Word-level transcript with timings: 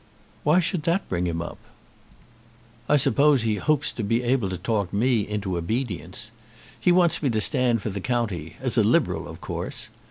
"Why 0.43 0.59
should 0.59 0.81
that 0.89 1.07
bring 1.09 1.27
him 1.27 1.43
up?" 1.43 1.59
"I 2.89 2.95
suppose 2.97 3.43
he 3.43 3.57
hopes 3.57 3.91
to 3.91 4.01
be 4.01 4.23
able 4.23 4.49
to 4.49 4.57
talk 4.57 4.91
me 4.91 5.27
into 5.27 5.57
obedience. 5.59 6.31
He 6.79 6.91
wants 6.91 7.21
me 7.21 7.29
to 7.29 7.39
stand 7.39 7.83
for 7.83 7.91
the 7.91 8.01
county 8.01 8.57
as 8.59 8.79
a 8.79 8.83
Liberal, 8.83 9.27
of 9.27 9.41
course. 9.41 9.89